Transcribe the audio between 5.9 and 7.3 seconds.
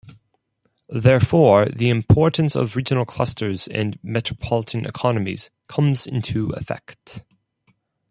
into effect.